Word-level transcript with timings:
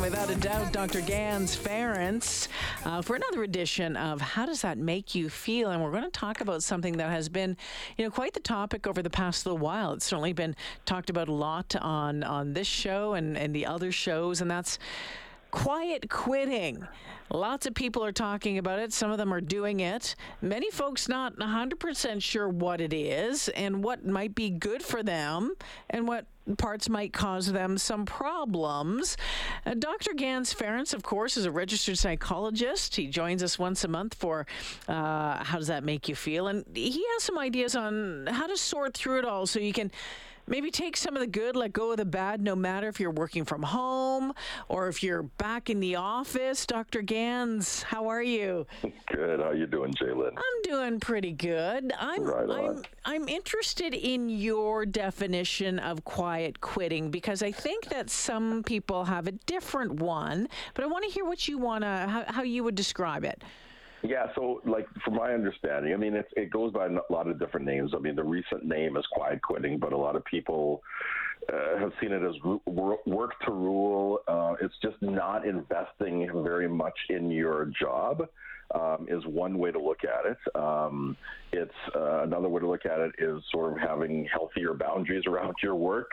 without 0.00 0.30
a 0.30 0.34
doubt, 0.36 0.72
Dr. 0.72 1.00
Gans 1.00 1.56
Ference, 1.56 2.48
uh, 2.84 3.02
for 3.02 3.16
another 3.16 3.42
edition 3.42 3.96
of 3.96 4.20
How 4.20 4.46
Does 4.46 4.62
That 4.62 4.78
Make 4.78 5.14
You 5.14 5.28
Feel? 5.28 5.70
And 5.70 5.82
we're 5.82 5.90
going 5.90 6.04
to 6.04 6.10
talk 6.10 6.40
about 6.40 6.62
something 6.62 6.96
that 6.96 7.10
has 7.10 7.28
been, 7.28 7.56
you 7.96 8.04
know, 8.04 8.10
quite 8.10 8.32
the 8.32 8.40
topic 8.40 8.86
over 8.86 9.02
the 9.02 9.10
past 9.10 9.44
little 9.44 9.58
while. 9.58 9.92
It's 9.92 10.06
certainly 10.06 10.32
been 10.32 10.56
talked 10.86 11.10
about 11.10 11.28
a 11.28 11.32
lot 11.32 11.74
on, 11.76 12.22
on 12.22 12.52
this 12.52 12.66
show 12.66 13.14
and, 13.14 13.36
and 13.36 13.54
the 13.54 13.66
other 13.66 13.92
shows, 13.92 14.40
and 14.40 14.50
that's 14.50 14.78
quiet 15.52 16.10
quitting. 16.10 16.84
Lots 17.30 17.66
of 17.66 17.74
people 17.74 18.04
are 18.04 18.12
talking 18.12 18.58
about 18.58 18.80
it. 18.80 18.92
Some 18.92 19.12
of 19.12 19.18
them 19.18 19.32
are 19.32 19.40
doing 19.40 19.80
it. 19.80 20.16
Many 20.40 20.70
folks 20.70 21.08
not 21.08 21.36
100% 21.36 22.22
sure 22.22 22.48
what 22.48 22.80
it 22.80 22.92
is 22.92 23.48
and 23.50 23.84
what 23.84 24.04
might 24.04 24.34
be 24.34 24.50
good 24.50 24.82
for 24.82 25.02
them 25.02 25.54
and 25.88 26.08
what 26.08 26.26
parts 26.58 26.88
might 26.88 27.12
cause 27.12 27.52
them 27.52 27.78
some 27.78 28.04
problems. 28.04 29.16
Uh, 29.64 29.74
Dr. 29.74 30.12
Gans 30.14 30.52
Ference, 30.52 30.92
of 30.92 31.02
course, 31.02 31.36
is 31.36 31.46
a 31.46 31.50
registered 31.50 31.96
psychologist. 31.96 32.96
He 32.96 33.06
joins 33.06 33.42
us 33.42 33.58
once 33.58 33.84
a 33.84 33.88
month 33.88 34.14
for 34.14 34.46
uh, 34.88 35.44
How 35.44 35.58
Does 35.58 35.68
That 35.68 35.84
Make 35.84 36.08
You 36.08 36.14
Feel? 36.14 36.48
And 36.48 36.64
he 36.74 37.04
has 37.14 37.22
some 37.22 37.38
ideas 37.38 37.76
on 37.76 38.26
how 38.26 38.46
to 38.46 38.56
sort 38.56 38.94
through 38.94 39.20
it 39.20 39.24
all 39.24 39.46
so 39.46 39.60
you 39.60 39.72
can 39.72 39.90
maybe 40.46 40.70
take 40.70 40.96
some 40.96 41.14
of 41.14 41.20
the 41.20 41.26
good, 41.26 41.56
let 41.56 41.72
go 41.72 41.92
of 41.92 41.96
the 41.96 42.04
bad, 42.04 42.42
no 42.42 42.54
matter 42.56 42.88
if 42.88 43.00
you're 43.00 43.10
working 43.10 43.44
from 43.44 43.62
home 43.62 44.32
or 44.68 44.88
if 44.88 45.02
you're 45.02 45.22
back 45.22 45.70
in 45.70 45.80
the 45.80 45.96
office. 45.96 46.66
Dr. 46.66 47.02
Gans, 47.02 47.82
how 47.82 48.08
are 48.08 48.22
you? 48.22 48.66
Good. 49.06 49.40
How 49.40 49.52
you 49.52 49.66
doing, 49.66 49.92
J'lyn? 49.92 50.32
I'm 50.36 50.62
doing 50.62 51.00
pretty 51.00 51.32
good. 51.32 51.92
I'm 51.98 52.22
Right 52.22 52.48
on. 52.48 52.76
I'm 53.04 53.22
I'm 53.22 53.28
interested 53.28 53.94
in 53.94 54.28
your 54.28 54.86
definition 54.86 55.78
of 55.78 56.04
quiet 56.04 56.60
quitting 56.60 57.10
because 57.10 57.42
I 57.42 57.52
think 57.52 57.86
that 57.86 58.10
some 58.10 58.62
people 58.62 59.04
have 59.04 59.26
a 59.26 59.32
different 59.32 60.00
one, 60.00 60.48
but 60.74 60.84
I 60.84 60.86
want 60.86 61.04
to 61.04 61.10
hear 61.10 61.24
what 61.24 61.46
you 61.48 61.58
want 61.58 61.82
to 61.82 61.88
how, 61.88 62.24
how 62.28 62.42
you 62.42 62.64
would 62.64 62.74
describe 62.74 63.24
it. 63.24 63.42
Yeah. 64.02 64.26
So, 64.34 64.60
like, 64.66 64.86
from 65.04 65.14
my 65.14 65.32
understanding, 65.32 65.92
I 65.92 65.96
mean, 65.96 66.14
it, 66.14 66.26
it 66.36 66.50
goes 66.50 66.72
by 66.72 66.86
a 66.86 66.90
lot 67.10 67.28
of 67.28 67.38
different 67.38 67.66
names. 67.66 67.92
I 67.94 67.98
mean, 67.98 68.16
the 68.16 68.24
recent 68.24 68.64
name 68.64 68.96
is 68.96 69.04
quiet 69.12 69.40
quitting, 69.42 69.78
but 69.78 69.92
a 69.92 69.96
lot 69.96 70.16
of 70.16 70.24
people 70.24 70.82
uh, 71.52 71.78
have 71.78 71.92
seen 72.00 72.12
it 72.12 72.22
as 72.22 72.34
work 72.66 73.32
to 73.46 73.52
rule. 73.52 74.20
Uh, 74.28 74.54
it's 74.60 74.74
just 74.82 74.96
not 75.00 75.46
investing 75.46 76.28
very 76.42 76.68
much 76.68 76.96
in 77.10 77.30
your 77.30 77.70
job. 77.80 78.28
Um, 78.74 79.06
is 79.10 79.22
one 79.26 79.58
way 79.58 79.70
to 79.70 79.78
look 79.78 79.98
at 80.02 80.24
it. 80.24 80.38
Um, 80.56 81.14
it's 81.52 81.70
uh, 81.94 82.22
another 82.22 82.48
way 82.48 82.58
to 82.58 82.66
look 82.66 82.86
at 82.86 83.00
it 83.00 83.12
is 83.18 83.42
sort 83.52 83.74
of 83.74 83.78
having 83.78 84.26
healthier 84.32 84.72
boundaries 84.72 85.24
around 85.26 85.56
your 85.62 85.74
work. 85.74 86.10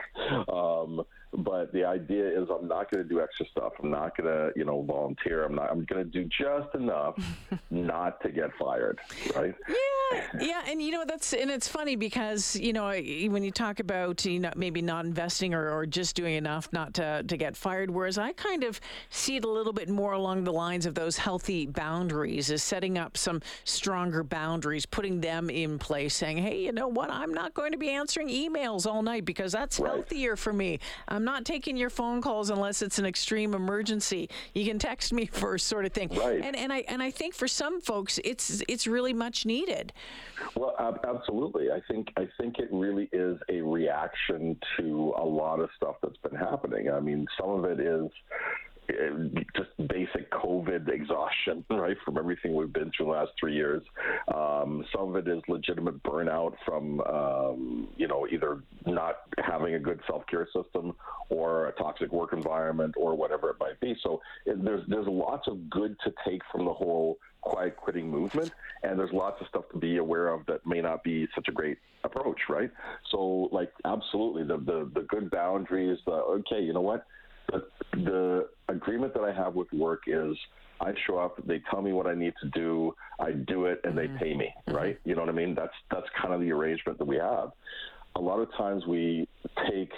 Um, 0.51 1.05
but 1.33 1.72
the 1.73 1.83
idea 1.85 2.27
is 2.27 2.47
I'm 2.49 2.67
not 2.67 2.89
going 2.91 3.03
to 3.03 3.09
do 3.09 3.22
extra 3.22 3.45
stuff. 3.47 3.73
I'm 3.81 3.91
not 3.91 4.17
going 4.17 4.27
to, 4.27 4.52
you 4.55 4.66
know, 4.66 4.81
volunteer. 4.81 5.45
I'm 5.45 5.55
not. 5.55 5.72
I'm 5.72 5.85
going 5.85 6.03
to 6.03 6.09
do 6.09 6.25
just 6.25 6.73
enough 6.75 7.16
not 7.69 8.22
to 8.22 8.30
get 8.30 8.49
fired. 8.59 8.99
Right. 9.35 9.53
Yeah, 9.67 10.30
yeah, 10.41 10.61
and 10.67 10.81
you 10.81 10.91
know 10.91 11.03
that's 11.07 11.33
and 11.33 11.52
it's 11.52 11.67
funny 11.67 11.95
because 11.95 12.55
you 12.55 12.73
know 12.73 12.88
when 12.89 13.44
you 13.44 13.52
talk 13.52 13.80
about 13.80 14.25
you 14.25 14.39
know 14.39 14.52
maybe 14.55 14.81
not 14.81 15.05
investing 15.05 15.53
or, 15.53 15.69
or 15.69 15.85
just 15.85 16.16
doing 16.16 16.33
enough 16.33 16.67
not 16.73 16.95
to 16.95 17.23
to 17.27 17.38
get 17.38 17.55
fired, 17.55 17.91
whereas 17.91 18.17
I 18.17 18.31
kind 18.33 18.63
of 18.63 18.81
see 19.11 19.35
it 19.35 19.44
a 19.45 19.50
little 19.50 19.72
bit 19.73 19.88
more 19.88 20.13
along 20.13 20.45
the 20.45 20.52
lines 20.53 20.88
of 20.88 20.95
those 20.95 21.16
healthy 21.17 21.67
boundaries, 21.67 22.50
is 22.50 22.63
setting 22.63 22.97
up 22.97 23.17
some 23.17 23.41
stronger 23.66 24.23
boundaries, 24.23 24.85
putting 24.88 25.22
them 25.22 25.50
in 25.52 25.77
place, 25.77 26.16
saying, 26.16 26.38
hey, 26.38 26.59
you 26.63 26.72
know 26.72 26.88
what, 26.88 27.11
I'm 27.11 27.34
not 27.34 27.53
going 27.53 27.72
to 27.73 27.78
be 27.78 27.90
answering 27.90 28.29
emails 28.29 28.88
all 28.88 29.03
night 29.03 29.25
because 29.25 29.51
that's 29.51 29.79
Right. 29.79 29.91
healthier 29.94 30.35
for 30.35 30.51
me. 30.53 30.79
I'm 31.07 31.19
not 31.24 31.46
taking 31.46 31.78
your 31.78 31.90
phone 31.90 32.22
calls 32.22 32.50
unless 32.50 32.81
it's 32.81 33.00
an 33.00 33.06
extreme 33.06 33.53
emergency. 33.53 34.30
You 34.53 34.66
can 34.66 34.80
text 34.80 35.13
me 35.13 35.25
first, 35.31 35.68
sort 35.68 35.85
of 35.85 35.94
thing. 35.94 36.09
Right. 36.09 36.41
And 36.44 36.56
and 36.56 36.72
I 36.72 36.84
and 36.88 37.02
I 37.02 37.12
think 37.12 37.34
for 37.34 37.47
some 37.47 37.81
folks, 37.81 38.19
it's 38.24 38.62
it's 38.68 38.88
really 38.88 39.13
much 39.13 39.46
needed. 39.46 39.94
Well, 40.56 40.75
absolutely. 41.03 41.72
I 41.72 41.81
think 41.90 42.12
I 42.18 42.28
think 42.40 42.59
it 42.59 42.69
really 42.72 43.09
is 43.12 43.40
a 43.50 43.62
reaction 43.62 44.58
to 44.78 45.13
a 45.18 45.24
lot 45.24 45.59
of 45.59 45.69
stuff 45.75 45.96
that's 46.02 46.18
been 46.18 46.35
happening. 46.35 46.90
I 46.91 47.00
mean, 47.00 47.28
some 47.40 47.50
of 47.52 47.66
it 47.66 47.79
is 47.79 48.09
just 49.55 49.69
basic 49.88 50.31
COVID 50.31 50.89
exhaustion, 50.89 51.63
right, 51.69 51.97
from 52.03 52.17
everything 52.17 52.55
we've 52.55 52.73
been 52.73 52.91
through 52.95 53.07
the 53.07 53.11
last 53.11 53.31
three 53.39 53.55
years. 53.55 53.83
Um, 54.33 54.85
some 54.95 55.09
of 55.09 55.16
it 55.16 55.27
is 55.27 55.41
legitimate 55.47 56.01
burnout 56.03 56.53
from, 56.66 57.01
um, 57.01 57.88
you 57.97 58.07
know, 58.07 58.28
either 58.31 58.63
not 58.85 59.22
having 59.38 59.75
a 59.75 59.79
good 59.79 59.99
self 60.07 60.25
care 60.28 60.47
system 60.53 60.95
or 61.29 61.67
a 61.67 61.72
toxic 61.73 62.11
work 62.11 62.33
environment 62.33 62.95
or 62.97 63.16
whatever 63.16 63.49
it 63.49 63.57
might 63.59 63.79
be. 63.79 63.95
So 64.01 64.22
there's 64.45 64.83
there's 64.88 65.07
lots 65.07 65.47
of 65.47 65.69
good 65.69 65.95
to 66.03 66.13
take 66.25 66.41
from 66.51 66.66
the 66.66 66.73
whole 66.73 67.17
quiet 67.41 67.78
quitting 67.78 68.09
movement, 68.09 68.51
and 68.83 68.99
there's 68.99 69.13
lots 69.13 69.39
of 69.41 69.47
stuff 69.47 69.63
to 69.72 69.78
be 69.78 69.97
aware 69.97 70.28
of 70.29 70.45
that 70.47 70.66
may 70.66 70.81
not 70.81 71.03
be 71.03 71.28
such 71.35 71.47
a 71.47 71.51
great 71.51 71.78
approach, 72.03 72.39
right? 72.49 72.72
So, 73.11 73.49
like, 73.51 73.72
absolutely, 73.85 74.44
the 74.44 74.57
the, 74.57 74.89
the 74.94 75.05
good 75.07 75.29
boundaries. 75.29 75.99
The 76.05 76.11
okay, 76.11 76.61
you 76.61 76.73
know 76.73 76.81
what? 76.81 77.05
The, 77.51 77.63
the 77.93 78.49
agreement 78.67 79.13
that 79.13 79.23
I 79.23 79.33
have 79.33 79.55
with 79.55 79.71
work 79.73 80.03
is 80.07 80.35
I 80.81 80.93
show 81.05 81.17
up, 81.17 81.45
they 81.45 81.61
tell 81.69 81.81
me 81.81 81.91
what 81.91 82.07
I 82.07 82.13
need 82.13 82.33
to 82.41 82.49
do, 82.49 82.95
I 83.19 83.31
do 83.31 83.65
it, 83.65 83.81
and 83.83 83.97
they 83.97 84.07
pay 84.07 84.33
me, 84.33 84.53
right? 84.67 84.97
You 85.03 85.15
know 85.15 85.21
what 85.21 85.29
I 85.29 85.33
mean? 85.33 85.53
That's 85.55 85.73
that's 85.91 86.07
kind 86.21 86.33
of 86.33 86.39
the 86.39 86.51
arrangement 86.51 86.97
that 86.99 87.05
we 87.05 87.17
have. 87.17 87.51
A 88.15 88.21
lot 88.21 88.39
of 88.39 88.49
times 88.57 88.85
we 88.87 89.27
take 89.69 89.91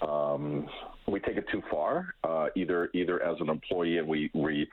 um, 0.00 0.66
we 1.06 1.20
take 1.20 1.36
it 1.36 1.44
too 1.52 1.62
far, 1.70 2.14
uh, 2.24 2.46
either 2.56 2.88
either 2.94 3.22
as 3.22 3.36
an 3.40 3.50
employee 3.50 3.98
and 3.98 4.08
we 4.08 4.30
we 4.34 4.66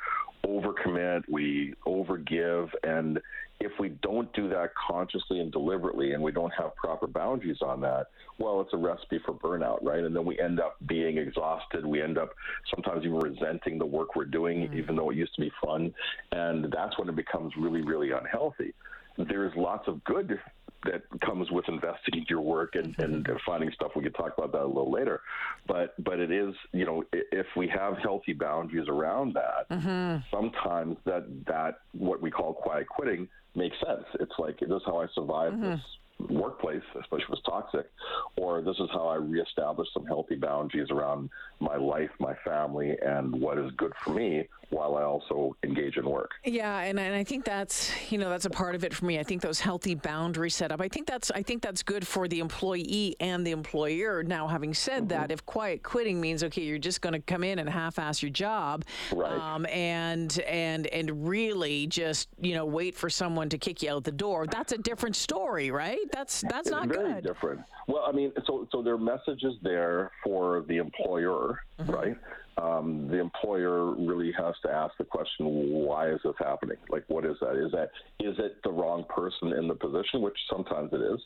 overcommit, 0.45 1.23
we 1.29 1.73
overgive, 1.85 2.69
and 2.83 3.19
if 3.59 3.71
we 3.79 3.89
don't 4.01 4.31
do 4.33 4.47
that 4.49 4.71
consciously 4.75 5.39
and 5.39 5.51
deliberately, 5.51 6.13
and 6.13 6.21
we 6.21 6.31
don't 6.31 6.53
have 6.57 6.75
proper 6.75 7.07
boundaries 7.07 7.57
on 7.61 7.81
that, 7.81 8.07
well, 8.37 8.61
it's 8.61 8.73
a 8.73 8.77
recipe 8.77 9.19
for 9.25 9.33
burnout, 9.33 9.79
right? 9.81 10.03
And 10.03 10.15
then 10.15 10.25
we 10.25 10.39
end 10.39 10.59
up 10.59 10.75
being 10.87 11.17
exhausted. 11.17 11.85
We 11.85 12.01
end 12.01 12.17
up 12.17 12.29
sometimes 12.73 13.03
even 13.03 13.17
resenting 13.17 13.79
the 13.79 13.85
work 13.85 14.15
we're 14.15 14.25
doing, 14.25 14.67
mm. 14.67 14.77
even 14.77 14.95
though 14.95 15.09
it 15.09 15.17
used 15.17 15.33
to 15.35 15.41
be 15.41 15.51
fun, 15.63 15.93
and 16.31 16.71
that's 16.71 16.97
when 16.99 17.09
it 17.09 17.15
becomes 17.15 17.53
really, 17.57 17.81
really 17.81 18.11
unhealthy. 18.11 18.73
There's 19.17 19.53
lots 19.55 19.87
of 19.87 20.03
good 20.03 20.39
that 20.87 21.03
comes 21.21 21.49
with 21.51 21.67
investing 21.67 22.15
in 22.15 22.25
your 22.29 22.41
work 22.41 22.75
and, 22.75 22.95
and 22.99 23.25
mm-hmm. 23.25 23.37
finding 23.45 23.71
stuff. 23.71 23.91
We 23.95 24.03
could 24.03 24.15
talk 24.15 24.33
about 24.37 24.51
that 24.53 24.63
a 24.63 24.67
little 24.67 24.91
later, 24.91 25.21
but 25.67 25.93
but 26.03 26.19
it 26.19 26.31
is 26.31 26.53
you 26.73 26.85
know 26.85 27.03
if 27.11 27.47
we 27.55 27.67
have 27.67 27.97
healthy 27.97 28.33
boundaries 28.33 28.87
around 28.87 29.35
that, 29.35 29.69
mm-hmm. 29.69 30.23
sometimes 30.31 30.97
that 31.05 31.25
that 31.45 31.79
what 31.93 32.21
we 32.21 32.31
call 32.31 32.53
quiet 32.53 32.87
quitting 32.87 33.27
makes 33.55 33.75
sense. 33.85 34.05
It's 34.19 34.33
like 34.37 34.59
this 34.59 34.69
is 34.69 34.81
how 34.85 34.99
I 35.01 35.07
survived 35.13 35.55
mm-hmm. 35.55 35.71
this 35.71 35.81
workplace, 36.29 36.83
especially 36.99 37.25
if 37.25 37.33
it's 37.33 37.41
toxic, 37.43 37.91
or 38.37 38.61
this 38.61 38.77
is 38.79 38.89
how 38.91 39.07
I 39.07 39.15
reestablish 39.15 39.87
some 39.93 40.05
healthy 40.05 40.35
boundaries 40.35 40.89
around 40.89 41.29
my 41.59 41.75
life, 41.75 42.09
my 42.19 42.33
family, 42.43 42.95
and 43.05 43.39
what 43.39 43.57
is 43.57 43.71
good 43.77 43.93
for 44.03 44.11
me 44.11 44.47
while 44.69 44.95
I 44.97 45.03
also 45.03 45.55
engage 45.63 45.97
in 45.97 46.05
work. 46.09 46.31
Yeah, 46.43 46.79
and, 46.79 46.99
and 46.99 47.15
I 47.15 47.23
think 47.23 47.45
that's 47.45 47.89
you 48.11 48.17
know 48.17 48.29
that's 48.29 48.45
a 48.45 48.49
part 48.49 48.75
of 48.75 48.83
it 48.83 48.93
for 48.93 49.05
me. 49.05 49.17
I 49.19 49.23
think 49.23 49.41
those 49.41 49.59
healthy 49.59 49.95
boundaries 49.95 50.55
set 50.55 50.71
up. 50.71 50.81
I 50.81 50.87
think 50.87 51.07
that's 51.07 51.31
I 51.31 51.41
think 51.41 51.61
that's 51.61 51.83
good 51.83 52.05
for 52.05 52.27
the 52.27 52.39
employee 52.39 53.15
and 53.19 53.45
the 53.47 53.51
employer. 53.51 54.23
Now, 54.23 54.47
having 54.47 54.73
said 54.73 54.97
Mm-hmm. 54.97 55.07
that, 55.09 55.31
if 55.31 55.45
quiet 55.45 55.83
quitting 55.83 56.19
means 56.19 56.43
okay, 56.43 56.63
you're 56.63 56.77
just 56.79 57.01
going 57.01 57.13
to 57.13 57.19
come 57.19 57.43
in 57.43 57.59
and 57.59 57.69
half-ass 57.69 58.21
your 58.23 58.31
job, 58.31 58.83
Right. 59.13 59.31
um, 59.31 59.65
and 59.67 60.37
and 60.41 60.87
and 60.87 61.27
really 61.27 61.87
just 61.87 62.29
you 62.41 62.55
know 62.55 62.65
wait 62.65 62.95
for 62.95 63.09
someone 63.09 63.49
to 63.49 63.57
kick 63.57 63.83
you 63.83 63.91
out 63.91 64.03
the 64.03 64.11
door, 64.11 64.47
that's 64.47 64.71
a 64.73 64.77
different 64.77 65.15
story, 65.15 65.71
right? 65.71 65.99
That's 66.11 66.41
that's 66.41 66.67
It's 66.67 66.69
not 66.71 66.87
very 66.87 67.13
good. 67.13 67.23
different. 67.23 67.61
Well, 67.87 68.03
I 68.07 68.11
mean, 68.11 68.31
so 68.45 68.67
so 68.71 68.81
there 68.81 68.95
are 68.95 68.97
messages 68.97 69.53
there 69.61 70.11
for 70.23 70.65
the 70.67 70.77
employer, 70.77 71.61
Mm-hmm. 71.79 71.91
right? 71.91 72.17
Um, 72.61 73.07
the 73.09 73.19
employer 73.19 73.93
really 73.93 74.31
has 74.37 74.55
to 74.63 74.71
ask 74.71 74.97
the 74.97 75.03
question, 75.03 75.45
why 75.85 76.09
is 76.09 76.19
this 76.23 76.33
happening? 76.39 76.77
Like, 76.89 77.03
what 77.07 77.23
is 77.23 77.37
that? 77.41 77.55
Is 77.55 77.71
that 77.71 77.89
is 78.19 78.35
it 78.39 78.57
the 78.63 78.71
wrong 78.71 79.05
person 79.09 79.53
in 79.53 79.67
the 79.67 79.75
position, 79.75 80.21
which 80.21 80.37
sometimes 80.49 80.91
it 80.91 81.01
is, 81.01 81.19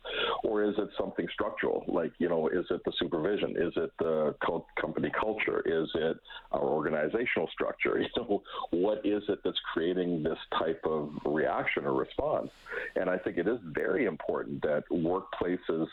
or 0.43 0.63
is 0.63 0.75
it 0.77 0.89
something 0.99 1.25
structural? 1.33 1.85
Like, 1.87 2.11
you 2.17 2.27
know, 2.27 2.49
is 2.49 2.65
it 2.69 2.81
the 2.83 2.91
supervision? 2.99 3.51
Is 3.51 3.73
it 3.77 3.91
the 3.99 4.35
cul- 4.45 4.67
company 4.79 5.09
culture? 5.17 5.61
Is 5.65 5.89
it 5.95 6.17
our 6.51 6.63
organizational 6.63 7.49
structure? 7.53 7.99
You 8.11 8.23
know, 8.23 8.43
what 8.71 9.05
is 9.05 9.23
it 9.29 9.39
that's 9.43 9.59
creating 9.73 10.23
this 10.23 10.37
type 10.57 10.81
of 10.85 11.11
reaction 11.23 11.85
or 11.85 11.93
response? 11.93 12.49
And 12.95 13.09
I 13.09 13.17
think 13.17 13.37
it 13.37 13.47
is 13.47 13.57
very 13.63 14.05
important 14.05 14.61
that 14.63 14.83
workplaces 14.91 15.87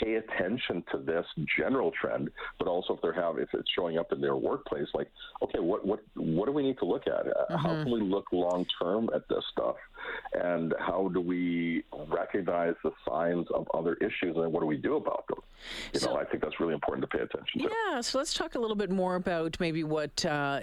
pay 0.00 0.14
attention 0.16 0.84
to 0.92 0.98
this 0.98 1.26
general 1.56 1.92
trend, 2.00 2.30
but 2.58 2.68
also 2.68 2.94
if 2.94 3.02
they're 3.02 3.12
have 3.12 3.38
if 3.38 3.48
it's 3.52 3.70
showing 3.74 3.98
up 3.98 4.12
in 4.12 4.20
their 4.20 4.36
workplace, 4.36 4.88
like 4.94 5.10
okay, 5.42 5.58
what 5.58 5.86
what 5.86 6.00
what 6.14 6.46
do 6.46 6.52
we 6.52 6.62
need 6.62 6.78
to 6.78 6.84
look 6.84 7.06
at? 7.06 7.26
Mm-hmm. 7.26 7.56
How 7.56 7.82
can 7.82 7.90
we 7.90 8.00
look 8.00 8.26
long 8.32 8.66
term 8.80 9.10
at 9.14 9.28
this 9.28 9.44
stuff, 9.52 9.76
and 10.32 10.74
how 10.78 11.08
do 11.08 11.20
we 11.20 11.84
recognize 12.08 12.74
the 12.82 12.92
signs 13.08 13.46
of 13.54 13.66
other 13.74 13.94
issues, 13.94 14.36
and 14.36 14.52
what 14.52 14.60
do 14.60 14.66
we 14.66 14.76
do 14.76 14.96
about 14.96 15.26
them? 15.28 15.38
You 15.92 16.00
so, 16.00 16.10
know, 16.10 16.20
I 16.20 16.24
think 16.24 16.42
that's 16.42 16.60
really 16.60 16.74
important 16.74 17.10
to 17.10 17.16
pay 17.16 17.22
attention 17.22 17.62
to. 17.62 17.68
Yeah, 17.68 18.00
so 18.00 18.18
let's 18.18 18.34
talk 18.34 18.54
a 18.54 18.58
little 18.58 18.76
bit 18.76 18.90
more 18.90 19.16
about 19.16 19.58
maybe 19.58 19.82
what 19.84 20.24
uh, 20.24 20.60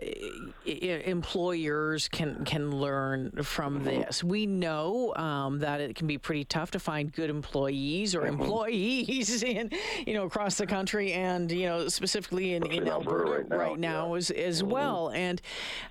employers 0.65 2.07
can 2.07 2.45
can 2.45 2.71
learn 2.71 3.31
from 3.43 3.75
mm-hmm. 3.75 3.85
this. 3.85 4.23
We 4.23 4.45
know 4.45 5.13
um, 5.15 5.59
that 5.59 5.81
it 5.81 5.95
can 5.95 6.07
be 6.07 6.17
pretty 6.17 6.45
tough 6.45 6.71
to 6.71 6.79
find 6.79 7.11
good 7.11 7.29
employees 7.29 8.15
or 8.15 8.21
mm-hmm. 8.21 8.41
employees 8.41 9.05
in 9.43 9.69
you 10.05 10.13
know 10.13 10.25
across 10.25 10.55
the 10.55 10.65
country 10.65 11.13
and 11.13 11.51
you 11.51 11.67
know 11.67 11.87
specifically 11.87 12.53
in, 12.53 12.65
in 12.71 12.87
Alberta 12.87 13.31
right 13.31 13.49
now, 13.49 13.57
right 13.57 13.79
now 13.79 14.11
yeah. 14.11 14.17
as, 14.17 14.31
as 14.31 14.61
mm-hmm. 14.61 14.71
well. 14.71 15.09
And 15.09 15.41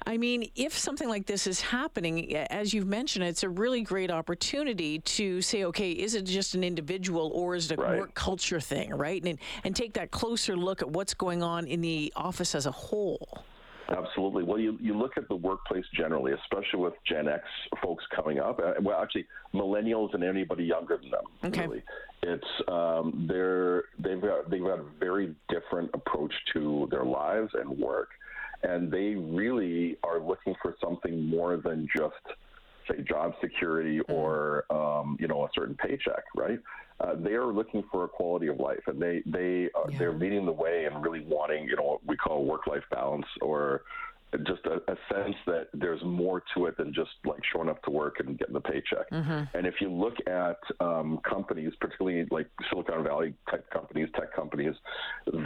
I 0.06 0.16
mean, 0.16 0.50
if 0.56 0.76
something 0.76 1.08
like 1.08 1.26
this 1.26 1.46
is 1.46 1.60
happening, 1.60 2.34
as 2.36 2.74
you've 2.74 2.86
mentioned, 2.86 3.24
it's 3.24 3.42
a 3.42 3.48
really 3.48 3.82
great 3.82 4.10
opportunity 4.10 4.98
to 5.00 5.40
say, 5.40 5.64
okay, 5.64 5.92
is 5.92 6.14
it 6.14 6.22
just 6.22 6.54
an 6.54 6.64
individual 6.64 7.30
or 7.34 7.54
is 7.54 7.70
it 7.70 7.78
a 7.78 7.82
right. 7.82 7.98
work 7.98 8.14
culture 8.14 8.60
thing, 8.60 8.90
right? 8.94 9.22
And 9.24 9.38
and 9.64 9.74
take 9.74 9.94
that 9.94 10.10
closer 10.10 10.56
look 10.56 10.82
at 10.82 10.90
what's 10.90 11.14
going 11.14 11.42
on 11.42 11.66
in 11.66 11.80
the 11.80 12.12
office 12.16 12.54
as 12.54 12.66
a 12.66 12.70
whole. 12.70 13.44
Absolutely. 13.90 14.44
Well, 14.44 14.58
you, 14.58 14.78
you 14.81 14.96
look 14.96 15.12
at 15.16 15.28
the 15.28 15.34
workplace 15.34 15.84
generally, 15.94 16.32
especially 16.32 16.81
with 16.81 16.94
Gen 17.06 17.28
X 17.28 17.42
folks 17.82 18.04
coming 18.14 18.38
up. 18.38 18.58
Uh, 18.58 18.72
well, 18.81 19.00
actually, 19.00 19.26
millennials 19.52 20.14
and 20.14 20.25
anybody 20.25 20.64
younger 20.64 20.96
than 20.96 21.10
them. 21.10 21.25
Okay. 21.44 21.66
Really, 21.66 21.82
it's 22.22 22.69
um, 22.69 23.26
they're 23.28 23.84
they've 23.98 24.20
got 24.20 24.50
they've 24.50 24.62
got 24.62 24.78
a 24.78 24.84
very 24.98 25.34
different 25.48 25.90
approach 25.92 26.32
to 26.54 26.88
their 26.90 27.04
lives 27.04 27.50
and 27.54 27.78
work, 27.78 28.08
and 28.62 28.90
they 28.90 29.14
really 29.16 29.98
are 30.02 30.20
looking 30.20 30.54
for 30.62 30.75
something 30.82 31.26
more 31.26 31.58
than 31.58 31.86
just 31.94 32.14
say 32.90 33.02
job 33.02 33.32
security 33.40 33.98
mm. 33.98 34.14
or 34.14 34.64
um, 34.70 35.16
you 35.20 35.28
know 35.28 35.44
a 35.44 35.48
certain 35.54 35.75
paycheck, 35.75 36.25
right? 36.34 36.58
Uh, 37.00 37.14
they 37.17 37.32
are 37.32 37.46
looking 37.46 37.82
for 37.91 38.05
a 38.05 38.08
quality 38.08 38.46
of 38.46 38.58
life, 38.61 38.82
and 38.87 39.00
they 39.00 39.23
they 39.26 39.69
uh, 39.75 39.88
yeah. 39.88 39.99
they're 39.99 40.12
leading 40.12 40.46
the 40.46 40.52
way 40.52 40.85
and 40.85 41.02
really 41.02 41.25
wanting 41.26 41.64
you 41.64 41.76
know 41.76 41.82
what 41.82 42.06
we 42.06 42.17
call 42.17 42.44
work 42.44 42.67
life 42.67 42.85
balance 42.91 43.26
or 43.41 43.82
just 44.38 44.64
a, 44.66 44.75
a, 44.90 44.96
sense 45.12 45.36
that 45.46 45.69
there's 45.72 46.02
more 46.04 46.42
to 46.54 46.66
it 46.66 46.76
than 46.76 46.92
just 46.92 47.10
like 47.25 47.40
showing 47.52 47.69
up 47.69 47.82
to 47.82 47.90
work 47.90 48.20
and 48.20 48.38
getting 48.38 48.54
the 48.54 48.60
paycheck. 48.60 49.10
Mm-hmm. 49.12 49.56
And 49.56 49.66
if 49.66 49.75
you 49.81 49.90
look 49.90 50.14
at 50.26 50.58
um, 50.81 51.20
companies, 51.28 51.72
particularly 51.81 52.26
like 52.31 52.48
Silicon 52.70 53.04
Valley 53.04 53.34
type 53.50 53.69
companies, 53.70 54.08
tech 54.14 54.34
companies, 54.34 54.75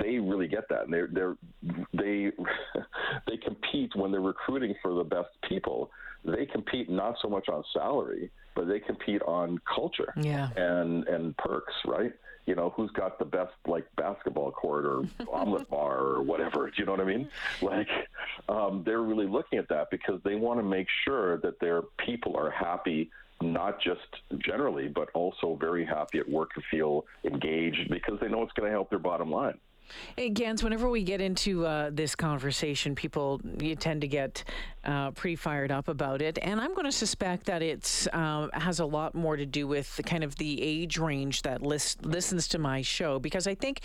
they 0.01 0.19
really 0.19 0.49
get 0.49 0.69
that, 0.71 0.85
and 0.85 0.93
they're, 0.93 1.09
they're 1.13 1.37
they 1.93 2.31
they 3.27 3.37
compete 3.37 3.93
when 3.95 4.11
they're 4.11 4.21
recruiting 4.21 4.75
for 4.83 4.95
the 4.95 5.05
best 5.05 5.29
people. 5.49 5.91
They 6.25 6.47
compete 6.47 6.91
not 6.91 7.17
so 7.23 7.29
much 7.29 7.49
on 7.49 7.63
salary, 7.73 8.31
but 8.55 8.67
they 8.67 8.81
compete 8.81 9.23
on 9.23 9.61
culture 9.73 10.13
yeah. 10.17 10.49
and 10.57 11.07
and 11.09 11.37
perks, 11.37 11.75
right? 11.87 12.13
You 12.49 12.55
know, 12.55 12.71
who's 12.71 12.91
got 12.93 13.19
the 13.19 13.27
best 13.27 13.53
like 13.67 13.85
basketball 13.97 14.51
court 14.51 14.87
or 14.87 15.03
omelet 15.33 15.69
bar 15.69 15.99
or 15.99 16.23
whatever. 16.23 16.67
Do 16.67 16.73
you 16.79 16.87
know 16.87 16.93
what 16.93 17.01
I 17.01 17.05
mean? 17.05 17.29
Like, 17.61 17.89
um, 18.49 18.83
they're 18.87 19.03
really 19.03 19.27
looking 19.27 19.59
at 19.59 19.69
that 19.69 19.91
because 19.91 20.21
they 20.25 20.37
want 20.37 20.59
to 20.61 20.63
make 20.63 20.87
sure 21.05 21.39
that 21.39 21.61
their 21.61 21.83
people 21.99 22.37
are 22.37 22.51
happy 22.51 23.11
not 23.43 23.81
just 23.81 24.01
generally, 24.39 24.89
but 24.89 25.09
also 25.13 25.59
very 25.61 25.85
happy 25.85 26.19
at 26.19 26.29
work 26.29 26.51
and 26.55 26.65
feel 26.71 27.05
engaged 27.25 27.91
because 27.91 28.19
they 28.21 28.29
know 28.29 28.43
it's 28.43 28.53
going 28.53 28.67
to 28.67 28.73
help 28.73 28.91
their 28.91 28.99
bottom 28.99 29.31
line. 29.31 29.59
Hey, 30.17 30.31
Gans, 30.31 30.63
whenever 30.63 30.89
we 30.89 31.03
get 31.03 31.21
into 31.21 31.67
uh, 31.67 31.91
this 31.93 32.15
conversation, 32.15 32.95
people 32.95 33.41
you 33.61 33.75
tend 33.75 34.03
to 34.03 34.09
get 34.09 34.45
uh, 34.89 35.11
pretty 35.11 35.37
fired 35.37 35.71
up 35.71 35.89
about 35.89 36.23
it, 36.23 36.39
and 36.41 36.61
I'm 36.61 36.73
going 36.73 36.87
to 36.87 36.93
suspect 36.93 37.47
that 37.47 37.63
it 37.63 38.07
uh, 38.13 38.49
has 38.55 38.81
a 38.81 38.87
lot 38.87 39.15
more 39.15 39.37
to 39.37 39.45
do 39.45 39.67
with 39.67 39.95
the 39.97 40.03
kind 40.03 40.25
of 40.25 40.37
the 40.37 40.63
age 40.63 40.99
range 40.99 41.43
that 41.43 41.63
list, 41.63 42.05
listens 42.05 42.49
to 42.49 42.59
my 42.59 42.81
show, 42.81 43.19
because 43.19 43.47
I 43.47 43.55
think 43.55 43.81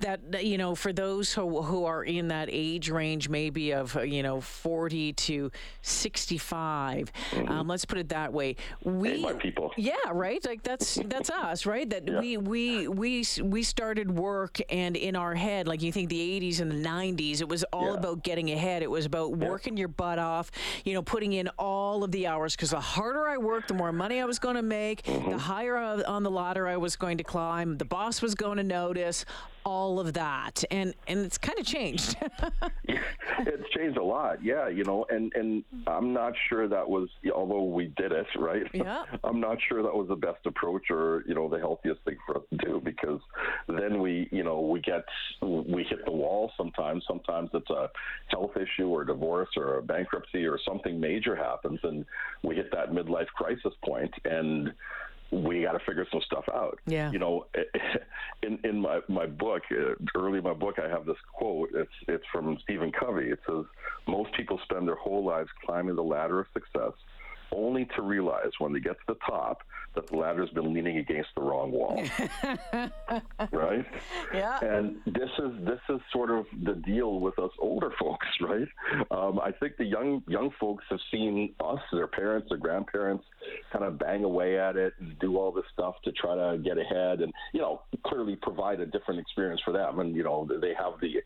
that 0.00 0.44
you 0.44 0.58
know 0.58 0.74
for 0.74 0.92
those 0.92 1.32
who 1.32 1.62
who 1.62 1.84
are 1.84 2.02
in 2.02 2.28
that 2.28 2.48
age 2.50 2.90
range, 2.90 3.28
maybe 3.28 3.72
of 3.72 3.96
you 4.04 4.22
know 4.22 4.40
40 4.40 5.12
to 5.12 5.50
65, 5.82 7.12
mm-hmm. 7.30 7.48
um, 7.48 7.68
let's 7.68 7.84
put 7.84 7.98
it 7.98 8.08
that 8.08 8.32
way. 8.32 8.56
We, 8.82 9.22
my 9.22 9.34
people. 9.34 9.72
Yeah, 9.76 9.94
right. 10.10 10.44
Like 10.44 10.62
that's 10.64 10.98
that's 11.06 11.30
us, 11.30 11.66
right? 11.66 11.88
That 11.88 12.08
yeah. 12.08 12.20
we 12.20 12.36
we 12.36 12.88
we 12.88 13.24
we 13.42 13.62
started 13.62 14.10
work, 14.10 14.58
and 14.70 14.96
in 14.96 15.14
our 15.16 15.34
head. 15.34 15.68
Like 15.68 15.82
you 15.82 15.92
think 15.92 16.08
the 16.08 16.40
80s 16.40 16.60
and 16.60 16.70
the 16.70 16.88
90s, 16.88 17.40
it 17.40 17.48
was 17.48 17.64
all 17.72 17.92
yeah. 17.92 17.98
about 17.98 18.22
getting 18.22 18.50
ahead. 18.50 18.82
It 18.82 18.90
was 18.90 19.06
about 19.06 19.30
yeah. 19.30 19.48
working 19.48 19.76
your 19.76 19.88
butt 19.88 20.18
off, 20.18 20.47
you 20.84 20.94
know, 20.94 21.02
putting 21.02 21.32
in 21.32 21.48
all 21.58 22.04
of 22.04 22.10
the 22.10 22.26
hours 22.26 22.54
because 22.54 22.70
the 22.70 22.80
harder 22.80 23.28
I 23.28 23.38
worked, 23.38 23.68
the 23.68 23.74
more 23.74 23.92
money 23.92 24.20
I 24.20 24.24
was 24.24 24.38
going 24.38 24.56
to 24.56 24.62
make, 24.62 25.02
mm-hmm. 25.02 25.30
the 25.30 25.38
higher 25.38 25.76
on 25.76 26.22
the 26.22 26.30
ladder 26.30 26.66
I 26.66 26.76
was 26.76 26.96
going 26.96 27.18
to 27.18 27.24
climb, 27.24 27.78
the 27.78 27.84
boss 27.84 28.22
was 28.22 28.34
going 28.34 28.58
to 28.58 28.64
notice, 28.64 29.24
all 29.64 30.00
of 30.00 30.14
that. 30.14 30.64
And 30.70 30.94
and 31.06 31.20
it's 31.26 31.36
kind 31.36 31.58
of 31.58 31.66
changed 31.66 32.16
it's 32.88 33.70
changed 33.76 33.98
a 33.98 34.02
lot. 34.02 34.42
Yeah 34.42 34.68
you 34.68 34.84
know 34.84 35.04
and 35.10 35.32
and 35.34 35.64
i'm 35.86 36.12
not 36.12 36.32
sure 36.48 36.68
that 36.68 36.88
was 36.88 37.08
although 37.34 37.64
we 37.64 37.92
did 37.96 38.12
it 38.12 38.26
right? 38.38 38.62
Yeah. 38.72 39.04
i'm 39.24 39.40
not 39.40 39.58
sure 39.68 39.82
that 39.82 39.94
was 39.94 40.08
the 40.08 40.16
best 40.16 40.46
approach 40.46 40.90
or 40.90 41.22
you 41.26 41.34
know 41.34 41.48
the 41.48 41.58
healthiest 41.58 42.00
thing 42.04 42.16
for 42.26 42.38
us 42.38 42.42
to 42.50 42.56
do 42.66 42.80
because 42.82 43.20
then 43.66 44.00
we 44.00 44.28
you 44.32 44.42
know 44.42 44.60
we 44.60 44.80
get 44.80 45.04
we 45.42 45.84
hit 45.84 46.04
the 46.04 46.12
wall 46.12 46.52
sometimes. 46.56 47.04
Sometimes 47.06 47.50
it's 47.54 47.70
a 47.70 47.90
health 48.28 48.52
issue 48.56 48.88
or 48.88 49.04
divorce 49.04 49.48
or 49.56 49.78
a 49.78 49.82
bankruptcy 49.82 50.27
or 50.34 50.58
something 50.66 51.00
major 51.00 51.34
happens 51.34 51.80
and 51.82 52.04
we 52.42 52.56
hit 52.56 52.70
that 52.72 52.92
midlife 52.92 53.26
crisis 53.28 53.72
point 53.84 54.12
and 54.24 54.72
we 55.30 55.62
got 55.62 55.72
to 55.72 55.78
figure 55.80 56.06
some 56.10 56.22
stuff 56.22 56.44
out. 56.52 56.78
Yeah. 56.86 57.10
You 57.10 57.18
know, 57.18 57.46
in 58.42 58.58
in 58.64 58.80
my 58.80 59.00
my 59.08 59.26
book, 59.26 59.62
uh, 59.70 59.94
early 60.16 60.38
in 60.38 60.44
my 60.44 60.54
book, 60.54 60.78
I 60.78 60.88
have 60.88 61.04
this 61.04 61.16
quote. 61.34 61.70
It's 61.74 61.90
it's 62.06 62.24
from 62.32 62.58
Stephen 62.62 62.92
Covey. 62.92 63.30
It 63.30 63.40
says, 63.46 63.64
"Most 64.06 64.32
people 64.34 64.58
spend 64.64 64.88
their 64.88 64.94
whole 64.94 65.24
lives 65.24 65.50
climbing 65.64 65.96
the 65.96 66.02
ladder 66.02 66.40
of 66.40 66.46
success, 66.54 66.92
only 67.52 67.86
to 67.96 68.02
realize 68.02 68.50
when 68.58 68.72
they 68.72 68.80
get 68.80 68.92
to 68.92 69.14
the 69.14 69.18
top 69.26 69.62
that 69.94 70.06
the 70.08 70.16
ladder's 70.16 70.50
been 70.50 70.72
leaning 70.72 70.98
against 70.98 71.30
the 71.34 71.42
wrong 71.42 71.72
wall. 71.72 72.02
right? 73.52 73.84
Yeah. 74.32 74.58
And 74.62 74.96
this 75.06 75.30
is 75.38 75.52
this 75.64 75.80
is 75.88 76.00
sort 76.12 76.30
of 76.30 76.46
the 76.64 76.74
deal 76.74 77.20
with 77.20 77.38
us 77.38 77.50
older 77.58 77.90
folks, 77.98 78.26
right? 78.40 78.68
Um, 79.10 79.40
I 79.40 79.52
think 79.52 79.76
the 79.76 79.84
young 79.84 80.22
young 80.28 80.50
folks 80.60 80.84
have 80.90 81.00
seen 81.10 81.54
us, 81.60 81.80
their 81.92 82.06
parents, 82.06 82.48
their 82.48 82.58
grandparents, 82.58 83.24
kind 83.72 83.84
of 83.84 83.98
bang 83.98 84.24
away 84.24 84.58
at 84.58 84.76
it 84.76 84.94
and 85.00 85.18
do 85.18 85.36
all 85.36 85.52
this 85.52 85.64
stuff 85.72 85.96
to 86.04 86.12
try 86.12 86.34
to 86.34 86.58
get 86.58 86.78
ahead, 86.78 87.20
and 87.20 87.32
you 87.52 87.60
know, 87.60 87.82
clearly 88.06 88.36
provide 88.36 88.80
a 88.80 88.86
different 88.86 89.20
experience 89.20 89.60
for 89.64 89.72
them. 89.72 90.00
And 90.00 90.14
you 90.14 90.22
know, 90.22 90.48
they 90.60 90.74
have 90.74 91.00
the 91.00 91.22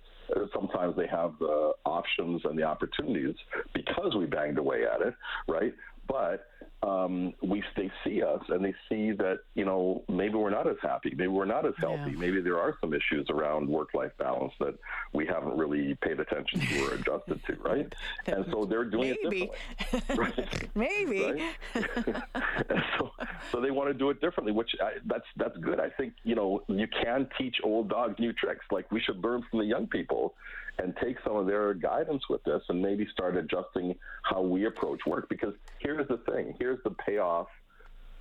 sometimes 0.52 0.96
they 0.96 1.06
have 1.06 1.32
the 1.38 1.72
options 1.84 2.42
and 2.44 2.58
the 2.58 2.62
opportunities 2.62 3.34
because 3.74 4.14
we 4.16 4.26
banged 4.26 4.58
away 4.58 4.84
at 4.86 5.06
it, 5.06 5.14
right? 5.48 5.74
But 6.06 6.46
um, 6.82 7.32
we 7.42 7.62
they 7.76 7.90
see 8.04 8.22
us 8.22 8.40
and 8.48 8.64
they 8.64 8.74
see 8.88 9.12
that 9.12 9.40
you 9.54 9.64
know 9.64 10.02
maybe 10.08 10.34
we're 10.34 10.50
not 10.50 10.66
as 10.66 10.76
happy, 10.82 11.10
maybe 11.10 11.28
we're 11.28 11.44
not 11.44 11.64
as 11.64 11.74
healthy, 11.78 12.10
yeah. 12.12 12.18
maybe 12.18 12.40
there 12.40 12.58
are 12.58 12.76
some 12.80 12.92
issues 12.92 13.26
around 13.30 13.68
work-life 13.68 14.10
balance 14.18 14.52
that 14.58 14.74
we 15.12 15.24
haven't 15.24 15.56
really 15.56 15.94
paid 16.02 16.18
attention 16.18 16.60
to 16.60 16.84
or 16.86 16.94
adjusted 16.94 17.40
to, 17.46 17.54
right? 17.62 17.92
and 18.26 18.44
so 18.50 18.64
they're 18.64 18.84
doing 18.84 19.16
maybe. 19.22 19.50
it 19.92 20.08
differently. 20.08 20.44
Right? 20.74 20.76
maybe. 20.76 21.52
So, 22.98 23.10
so 23.50 23.60
they 23.60 23.70
want 23.70 23.88
to 23.88 23.94
do 23.94 24.10
it 24.10 24.20
differently, 24.20 24.52
which 24.52 24.70
I, 24.80 24.92
that's 25.06 25.24
that's 25.36 25.56
good. 25.58 25.80
I 25.80 25.88
think 25.88 26.14
you 26.24 26.34
know 26.34 26.62
you 26.68 26.86
can 26.86 27.26
teach 27.38 27.56
old 27.64 27.88
dogs 27.88 28.18
new 28.18 28.32
tricks. 28.32 28.64
Like 28.70 28.90
we 28.90 29.00
should 29.00 29.22
learn 29.22 29.42
from 29.50 29.60
the 29.60 29.64
young 29.64 29.86
people 29.86 30.34
and 30.78 30.96
take 30.96 31.16
some 31.24 31.36
of 31.36 31.46
their 31.46 31.74
guidance 31.74 32.22
with 32.28 32.42
this 32.44 32.62
and 32.68 32.80
maybe 32.80 33.06
start 33.12 33.36
adjusting 33.36 33.94
how 34.22 34.40
we 34.40 34.66
approach 34.66 35.00
work. 35.06 35.28
Because 35.28 35.54
here's 35.78 36.08
the 36.08 36.18
thing 36.30 36.54
here's 36.58 36.82
the 36.84 36.90
payoff. 36.90 37.48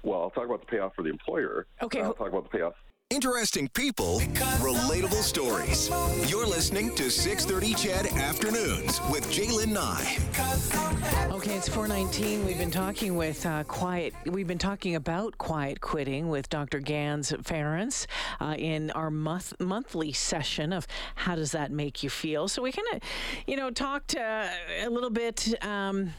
Well, 0.03 0.21
I'll 0.21 0.31
talk 0.31 0.45
about 0.45 0.61
the 0.61 0.67
payoff 0.67 0.95
for 0.95 1.03
the 1.03 1.09
employer. 1.09 1.67
Okay. 1.81 2.01
I'll 2.01 2.13
talk 2.13 2.29
about 2.29 2.51
the 2.51 2.57
payoff 2.57 2.73
Interesting 3.11 3.67
people, 3.67 4.21
relatable 4.61 5.21
stories. 5.21 5.89
You're 6.31 6.47
listening 6.47 6.95
to 6.95 7.09
6:30 7.09 7.75
CHED 7.75 8.05
Afternoons 8.17 9.01
with 9.11 9.29
J'lyn 9.29 9.73
Nye. 9.73 10.17
Okay, 11.29 11.55
it's 11.55 11.67
419. 11.67 12.45
We've 12.45 12.57
been 12.57 12.71
talking 12.71 13.17
with 13.17 13.45
uh, 13.45 13.65
quiet. 13.65 14.13
We've 14.25 14.47
been 14.47 14.57
talking 14.57 14.95
about 14.95 15.37
quiet 15.37 15.81
quitting 15.81 16.29
with 16.29 16.47
Dr. 16.49 16.79
Gans 16.79 17.33
Ference 17.33 18.07
uh, 18.39 18.55
in 18.57 18.91
our 18.91 19.11
month, 19.11 19.55
monthly 19.59 20.13
session 20.13 20.71
of 20.71 20.87
how 21.15 21.35
does 21.35 21.51
that 21.51 21.69
make 21.69 22.03
you 22.03 22.09
feel. 22.09 22.47
So 22.47 22.61
we 22.61 22.71
kind 22.71 22.87
of, 22.93 23.01
you 23.45 23.57
know, 23.57 23.71
talked 23.71 24.15
uh, 24.15 24.47
a 24.85 24.89
little 24.89 25.09
bit. 25.09 25.53
Um, 25.65 26.13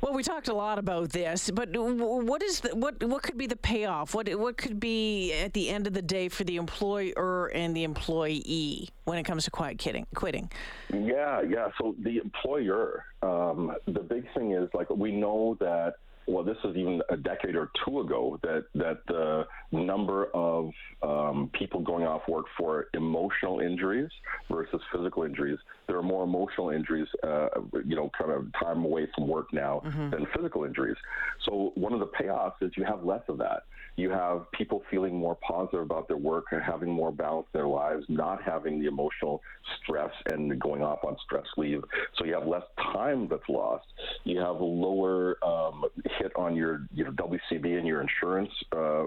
Well, 0.00 0.14
we 0.14 0.22
talked 0.22 0.48
a 0.48 0.54
lot 0.54 0.78
about 0.78 1.10
this, 1.10 1.50
but 1.50 1.68
what 1.76 2.42
is 2.42 2.60
the, 2.60 2.74
what 2.74 3.02
what 3.04 3.22
could 3.22 3.36
be 3.36 3.46
the 3.46 3.56
payoff? 3.56 4.14
What 4.14 4.34
what 4.38 4.56
could 4.56 4.80
be 4.80 5.32
at 5.34 5.52
the 5.52 5.68
end 5.68 5.86
of 5.86 5.92
the 5.92 6.02
day 6.02 6.28
for 6.30 6.44
the 6.44 6.56
employer 6.56 7.50
and 7.54 7.76
the 7.76 7.84
employee 7.84 8.88
when 9.04 9.18
it 9.18 9.24
comes 9.24 9.44
to 9.44 9.50
quiet 9.50 9.78
quitting? 9.78 10.06
Quitting. 10.14 10.50
Yeah, 10.92 11.42
yeah. 11.42 11.68
So 11.78 11.94
the 11.98 12.16
employer, 12.16 13.04
um, 13.22 13.74
the 13.86 14.00
big 14.00 14.24
thing 14.32 14.52
is 14.52 14.70
like 14.72 14.88
we 14.88 15.12
know 15.12 15.56
that 15.60 15.96
well, 16.30 16.44
this 16.44 16.56
was 16.62 16.76
even 16.76 17.02
a 17.10 17.16
decade 17.16 17.56
or 17.56 17.70
two 17.84 18.00
ago 18.00 18.38
that 18.42 18.66
that 18.74 19.00
the 19.08 19.46
number 19.72 20.26
of 20.34 20.70
um, 21.02 21.50
people 21.52 21.80
going 21.80 22.04
off 22.04 22.22
work 22.28 22.46
for 22.56 22.86
emotional 22.94 23.60
injuries 23.60 24.08
versus 24.50 24.80
physical 24.94 25.24
injuries. 25.24 25.58
There 25.88 25.96
are 25.96 26.02
more 26.02 26.22
emotional 26.22 26.70
injuries, 26.70 27.08
uh, 27.24 27.48
you 27.84 27.96
know, 27.96 28.10
kind 28.16 28.30
of 28.30 28.46
time 28.62 28.84
away 28.84 29.08
from 29.14 29.26
work 29.26 29.52
now 29.52 29.82
mm-hmm. 29.84 30.10
than 30.10 30.26
physical 30.36 30.64
injuries. 30.64 30.96
So 31.44 31.72
one 31.74 31.92
of 31.92 31.98
the 32.00 32.06
payoffs 32.06 32.62
is 32.62 32.70
you 32.76 32.84
have 32.84 33.02
less 33.02 33.22
of 33.28 33.38
that. 33.38 33.64
You 34.00 34.08
have 34.10 34.50
people 34.52 34.82
feeling 34.90 35.14
more 35.14 35.36
positive 35.36 35.82
about 35.82 36.08
their 36.08 36.16
work 36.16 36.46
and 36.52 36.62
having 36.62 36.90
more 36.90 37.12
balance 37.12 37.46
in 37.52 37.58
their 37.58 37.68
lives, 37.68 38.06
not 38.08 38.42
having 38.42 38.80
the 38.80 38.86
emotional 38.86 39.42
stress 39.76 40.10
and 40.32 40.58
going 40.58 40.82
off 40.82 41.04
on 41.04 41.18
stress 41.22 41.44
leave. 41.58 41.82
So 42.16 42.24
you 42.24 42.32
have 42.32 42.46
less 42.46 42.62
time 42.78 43.28
that's 43.28 43.46
lost. 43.46 43.84
You 44.24 44.38
have 44.40 44.56
a 44.56 44.64
lower 44.64 45.36
um, 45.44 45.84
hit 46.18 46.32
on 46.34 46.56
your 46.56 46.86
you 46.94 47.04
know, 47.04 47.10
WCB 47.10 47.76
and 47.76 47.86
your 47.86 48.00
insurance 48.00 48.52
uh, 48.72 49.04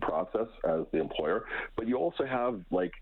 process 0.00 0.46
as 0.64 0.82
the 0.92 1.00
employer, 1.00 1.46
but 1.76 1.88
you 1.88 1.96
also 1.96 2.24
have 2.24 2.60
like 2.70 2.92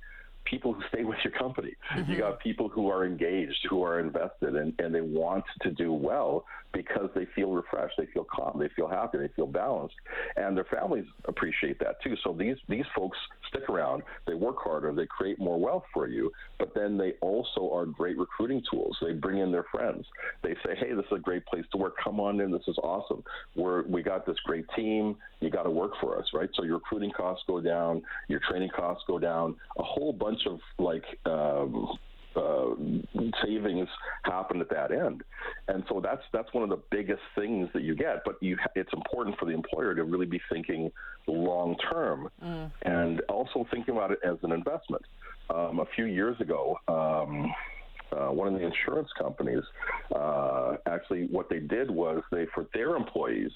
people 0.44 0.72
who 0.72 0.82
stay 0.88 1.04
with 1.04 1.18
your 1.24 1.32
company. 1.32 1.74
Mm-hmm. 1.96 2.12
You 2.12 2.18
got 2.18 2.40
people 2.40 2.68
who 2.68 2.90
are 2.90 3.06
engaged, 3.06 3.66
who 3.68 3.82
are 3.82 4.00
invested, 4.00 4.56
and, 4.56 4.72
and 4.78 4.94
they 4.94 5.00
want 5.00 5.44
to 5.62 5.70
do 5.70 5.92
well 5.92 6.44
because 6.74 7.08
they 7.14 7.26
feel 7.34 7.52
refreshed, 7.52 7.94
they 7.96 8.06
feel 8.06 8.24
calm, 8.24 8.58
they 8.58 8.68
feel 8.74 8.88
happy, 8.88 9.16
they 9.16 9.28
feel 9.36 9.46
balanced, 9.46 9.94
and 10.36 10.56
their 10.56 10.64
families 10.64 11.04
appreciate 11.26 11.78
that 11.78 12.02
too. 12.02 12.14
So 12.24 12.34
these 12.38 12.56
these 12.68 12.84
folks 12.94 13.16
stick 13.48 13.68
around, 13.70 14.02
they 14.26 14.34
work 14.34 14.56
harder, 14.58 14.92
they 14.92 15.06
create 15.06 15.38
more 15.38 15.58
wealth 15.58 15.84
for 15.94 16.08
you, 16.08 16.32
but 16.58 16.74
then 16.74 16.98
they 16.98 17.12
also 17.20 17.72
are 17.72 17.86
great 17.86 18.18
recruiting 18.18 18.62
tools. 18.70 18.96
They 19.00 19.12
bring 19.12 19.38
in 19.38 19.52
their 19.52 19.66
friends. 19.70 20.04
They 20.42 20.54
say, 20.64 20.74
"Hey, 20.76 20.92
this 20.92 21.06
is 21.06 21.12
a 21.12 21.20
great 21.20 21.46
place 21.46 21.64
to 21.72 21.78
work. 21.78 21.94
Come 22.02 22.20
on 22.20 22.40
in. 22.40 22.50
This 22.50 22.66
is 22.66 22.76
awesome. 22.78 23.22
We're 23.54 23.84
we 23.84 24.02
got 24.02 24.26
this 24.26 24.36
great 24.44 24.66
team. 24.76 25.16
You 25.40 25.50
got 25.50 25.62
to 25.62 25.70
work 25.70 25.92
for 26.00 26.18
us, 26.18 26.26
right?" 26.34 26.50
So 26.54 26.64
your 26.64 26.74
recruiting 26.74 27.12
costs 27.12 27.44
go 27.46 27.60
down, 27.60 28.02
your 28.28 28.40
training 28.48 28.70
costs 28.74 29.04
go 29.06 29.18
down, 29.18 29.54
a 29.78 29.82
whole 29.82 30.12
bunch 30.12 30.33
of 30.46 30.60
like. 30.78 31.04
Um, 31.26 31.98
uh, 32.36 32.74
savings 33.44 33.88
happen 34.24 34.60
at 34.60 34.68
that 34.68 34.90
end, 34.90 35.22
and 35.68 35.84
so 35.88 36.00
that's 36.00 36.22
that's 36.32 36.52
one 36.52 36.64
of 36.64 36.68
the 36.68 36.82
biggest 36.90 37.22
things 37.36 37.68
that 37.72 37.82
you 37.82 37.94
get. 37.94 38.22
But 38.24 38.36
you, 38.40 38.56
it's 38.74 38.92
important 38.92 39.38
for 39.38 39.44
the 39.44 39.52
employer 39.52 39.94
to 39.94 40.02
really 40.02 40.26
be 40.26 40.40
thinking 40.50 40.90
long 41.28 41.76
term, 41.92 42.28
mm. 42.42 42.72
and 42.82 43.20
also 43.28 43.66
thinking 43.72 43.96
about 43.96 44.10
it 44.10 44.18
as 44.24 44.36
an 44.42 44.50
investment. 44.50 45.02
Um, 45.50 45.78
a 45.78 45.86
few 45.94 46.06
years 46.06 46.40
ago. 46.40 46.78
Um, 46.88 47.52
uh, 48.12 48.30
one 48.30 48.46
of 48.46 48.54
the 48.54 48.64
insurance 48.64 49.08
companies 49.18 49.62
uh, 50.14 50.76
actually 50.86 51.26
what 51.30 51.48
they 51.48 51.58
did 51.58 51.90
was 51.90 52.22
they 52.30 52.46
for 52.54 52.66
their 52.72 52.96
employees 52.96 53.50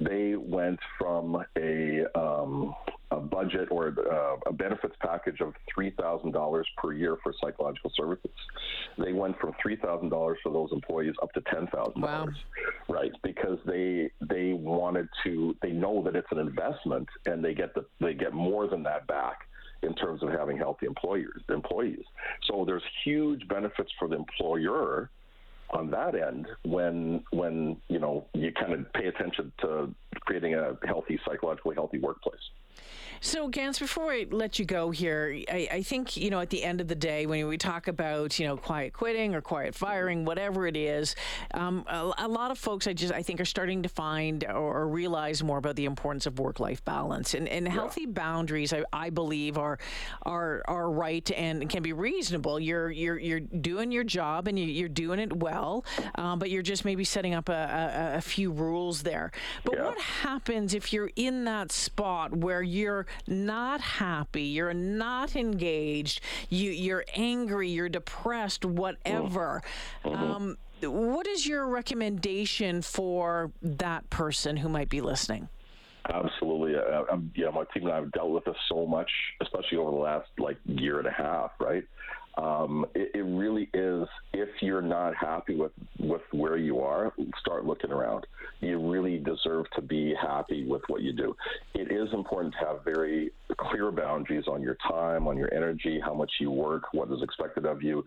they 0.00 0.34
went 0.36 0.78
from 0.98 1.44
a, 1.56 2.04
um, 2.18 2.74
a 3.10 3.16
budget 3.16 3.68
or 3.70 3.94
uh, 4.10 4.36
a 4.46 4.52
benefits 4.52 4.94
package 5.00 5.40
of 5.40 5.54
$3,000 5.76 6.64
per 6.76 6.92
year 6.92 7.16
for 7.22 7.32
psychological 7.40 7.90
services. 7.96 8.30
They 8.98 9.12
went 9.12 9.38
from 9.40 9.52
$3,000 9.64 10.10
for 10.42 10.52
those 10.52 10.70
employees 10.72 11.14
up 11.22 11.32
to 11.32 11.40
$10,000. 11.40 11.96
Wow. 11.96 12.26
Right, 12.88 13.12
because 13.22 13.58
they 13.66 14.10
they 14.30 14.54
wanted 14.54 15.08
to 15.24 15.54
they 15.60 15.72
know 15.72 16.02
that 16.04 16.16
it's 16.16 16.28
an 16.30 16.38
investment 16.38 17.06
and 17.26 17.44
they 17.44 17.52
get 17.52 17.74
the 17.74 17.84
they 18.00 18.14
get 18.14 18.32
more 18.32 18.66
than 18.66 18.82
that 18.84 19.06
back 19.06 19.40
in 19.82 19.94
terms 19.94 20.22
of 20.22 20.30
having 20.30 20.56
healthy 20.56 20.86
employers 20.86 21.42
employees. 21.50 22.04
So 22.46 22.64
there's 22.66 22.82
huge 23.04 23.46
benefits 23.48 23.90
for 23.98 24.08
the 24.08 24.16
employer 24.16 25.10
on 25.70 25.90
that 25.90 26.14
end 26.14 26.46
when 26.64 27.22
when 27.30 27.76
you 27.88 27.98
know 27.98 28.26
you 28.34 28.52
kind 28.52 28.72
of 28.72 28.92
pay 28.92 29.06
attention 29.06 29.52
to 29.60 29.94
creating 30.20 30.54
a 30.54 30.76
healthy 30.86 31.18
psychologically 31.26 31.74
healthy 31.74 31.98
workplace 31.98 32.40
so, 33.20 33.48
Gans, 33.48 33.78
before 33.78 34.12
I 34.12 34.26
let 34.30 34.58
you 34.58 34.64
go 34.64 34.90
here, 34.90 35.36
I, 35.50 35.68
I, 35.72 35.82
think, 35.82 36.16
you 36.16 36.30
know, 36.30 36.40
at 36.40 36.50
the 36.50 36.62
end 36.62 36.80
of 36.80 36.88
the 36.88 36.94
day, 36.94 37.26
when 37.26 37.46
we 37.48 37.58
talk 37.58 37.88
about, 37.88 38.38
you 38.38 38.46
know, 38.46 38.56
quiet 38.56 38.92
quitting 38.92 39.34
or 39.34 39.40
quiet 39.40 39.74
firing, 39.74 40.24
whatever 40.24 40.66
it 40.66 40.76
is, 40.76 41.16
um, 41.54 41.84
a, 41.88 42.12
a, 42.18 42.28
lot 42.28 42.50
of 42.50 42.58
folks, 42.58 42.86
I 42.86 42.92
just, 42.92 43.12
I 43.12 43.22
think, 43.22 43.40
are 43.40 43.44
starting 43.44 43.82
to 43.82 43.88
find 43.88 44.44
or, 44.44 44.82
or 44.82 44.88
realize 44.88 45.42
more 45.42 45.58
about 45.58 45.76
the 45.76 45.84
importance 45.84 46.26
of 46.26 46.38
work 46.38 46.60
life 46.60 46.84
balance. 46.84 47.34
And, 47.34 47.48
and 47.48 47.66
healthy 47.66 48.02
yeah. 48.02 48.10
boundaries, 48.10 48.72
I, 48.72 48.84
I, 48.92 49.10
believe, 49.10 49.58
are, 49.58 49.78
are, 50.22 50.62
are 50.66 50.90
right 50.90 51.28
and 51.32 51.68
can 51.68 51.82
be 51.82 51.92
reasonable. 51.92 52.60
You're, 52.60 52.90
you're, 52.90 53.18
you're 53.18 53.40
doing 53.40 53.90
your 53.90 54.04
job 54.04 54.46
and 54.46 54.58
you, 54.58 54.84
are 54.84 54.88
doing 54.88 55.18
it 55.18 55.36
well, 55.36 55.84
um, 56.14 56.38
but 56.38 56.50
you're 56.50 56.62
just 56.62 56.84
maybe 56.84 57.04
setting 57.04 57.34
up 57.34 57.48
a, 57.48 57.52
a, 57.52 58.16
a 58.18 58.20
few 58.20 58.52
rules 58.52 59.02
there. 59.02 59.32
But 59.64 59.76
yeah. 59.76 59.84
what 59.86 59.98
happens 60.00 60.74
if 60.74 60.92
you're 60.92 61.10
in 61.16 61.44
that 61.46 61.72
spot 61.72 62.36
where 62.36 62.62
you're 62.68 63.06
not 63.26 63.80
happy, 63.80 64.42
you're 64.42 64.74
not 64.74 65.34
engaged, 65.36 66.20
you, 66.48 66.70
you're 66.70 67.04
angry, 67.14 67.68
you're 67.70 67.88
depressed, 67.88 68.64
whatever. 68.64 69.62
Mm-hmm. 70.04 70.32
Um, 70.32 70.56
what 70.82 71.26
is 71.26 71.46
your 71.46 71.66
recommendation 71.66 72.82
for 72.82 73.50
that 73.62 74.08
person 74.10 74.56
who 74.56 74.68
might 74.68 74.88
be 74.88 75.00
listening? 75.00 75.48
Absolutely. 76.12 76.74
Um, 77.10 77.30
yeah, 77.34 77.50
my 77.50 77.64
team 77.74 77.84
and 77.84 77.92
I 77.92 77.96
have 77.96 78.12
dealt 78.12 78.30
with 78.30 78.44
this 78.44 78.56
so 78.68 78.86
much, 78.86 79.10
especially 79.42 79.78
over 79.78 79.90
the 79.90 79.96
last 79.96 80.28
like 80.38 80.56
year 80.64 80.98
and 80.98 81.06
a 81.06 81.12
half, 81.12 81.50
right? 81.60 81.84
Um, 82.38 82.86
it, 82.94 83.10
it, 83.14 83.24
really 83.24 83.68
is. 83.74 84.06
If 84.32 84.48
you're 84.60 84.82
not 84.82 85.14
happy 85.16 85.56
with 85.56 85.72
with 85.98 86.22
where 86.30 86.56
you 86.56 86.78
are, 86.80 87.12
start 87.40 87.64
looking 87.64 87.90
around. 87.90 88.26
You 88.60 88.78
really 88.88 89.18
deserve 89.18 89.66
to 89.74 89.82
be 89.82 90.14
happy 90.14 90.64
with 90.64 90.82
what 90.86 91.02
you 91.02 91.12
do. 91.12 91.34
It 91.74 91.90
is 91.90 92.08
important 92.12 92.54
to 92.60 92.66
have 92.66 92.84
very 92.84 93.32
clear 93.56 93.90
boundaries 93.90 94.44
on 94.46 94.62
your 94.62 94.76
time, 94.88 95.26
on 95.26 95.36
your 95.36 95.52
energy, 95.52 96.00
how 96.04 96.14
much 96.14 96.30
you 96.38 96.52
work, 96.52 96.84
what 96.92 97.10
is 97.10 97.22
expected 97.22 97.66
of 97.66 97.82
you. 97.82 98.04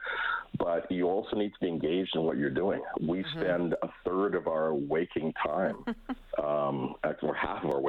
But 0.57 0.89
you 0.89 1.07
also 1.07 1.35
need 1.35 1.49
to 1.49 1.59
be 1.59 1.67
engaged 1.67 2.15
in 2.15 2.21
what 2.21 2.37
you're 2.37 2.49
doing. 2.49 2.81
We 3.01 3.23
mm-hmm. 3.23 3.39
spend 3.39 3.75
a 3.81 3.89
third 4.05 4.35
of 4.35 4.47
our 4.47 4.73
waking 4.73 5.33
time, 5.45 5.83
um, 6.41 6.95
or 7.03 7.03
half 7.03 7.21
of 7.23 7.29
our 7.29 7.40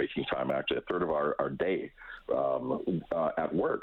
waking 0.03 0.25
time, 0.25 0.51
actually, 0.51 0.79
a 0.79 0.81
third 0.83 1.03
of 1.03 1.11
our, 1.11 1.37
our 1.39 1.51
day 1.51 1.93
um, 2.35 3.03
uh, 3.15 3.31
at 3.39 3.55
work. 3.55 3.83